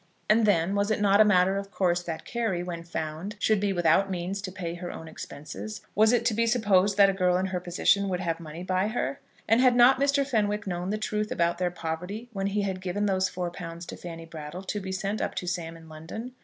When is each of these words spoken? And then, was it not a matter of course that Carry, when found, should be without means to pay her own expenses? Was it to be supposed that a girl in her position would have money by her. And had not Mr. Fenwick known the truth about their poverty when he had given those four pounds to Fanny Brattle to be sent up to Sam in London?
And 0.27 0.47
then, 0.47 0.73
was 0.73 0.89
it 0.89 0.99
not 0.99 1.21
a 1.21 1.23
matter 1.23 1.57
of 1.57 1.69
course 1.69 2.01
that 2.01 2.25
Carry, 2.25 2.63
when 2.63 2.81
found, 2.81 3.35
should 3.37 3.59
be 3.59 3.71
without 3.71 4.09
means 4.09 4.41
to 4.41 4.51
pay 4.51 4.73
her 4.73 4.91
own 4.91 5.07
expenses? 5.07 5.81
Was 5.93 6.11
it 6.11 6.25
to 6.25 6.33
be 6.33 6.47
supposed 6.47 6.97
that 6.97 7.11
a 7.11 7.13
girl 7.13 7.37
in 7.37 7.45
her 7.45 7.59
position 7.59 8.09
would 8.09 8.19
have 8.19 8.39
money 8.39 8.63
by 8.63 8.87
her. 8.87 9.19
And 9.47 9.61
had 9.61 9.75
not 9.75 9.99
Mr. 10.01 10.25
Fenwick 10.25 10.65
known 10.65 10.89
the 10.89 10.97
truth 10.97 11.31
about 11.31 11.59
their 11.59 11.69
poverty 11.69 12.29
when 12.33 12.47
he 12.47 12.63
had 12.63 12.81
given 12.81 13.05
those 13.05 13.29
four 13.29 13.51
pounds 13.51 13.85
to 13.85 13.95
Fanny 13.95 14.25
Brattle 14.25 14.63
to 14.63 14.79
be 14.79 14.91
sent 14.91 15.21
up 15.21 15.35
to 15.35 15.45
Sam 15.45 15.77
in 15.77 15.87
London? 15.87 16.31